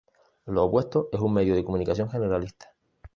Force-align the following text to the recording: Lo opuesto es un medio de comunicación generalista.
Lo 0.47 0.63
opuesto 0.63 1.09
es 1.11 1.19
un 1.19 1.31
medio 1.35 1.53
de 1.53 1.63
comunicación 1.63 2.09
generalista. 2.09 2.73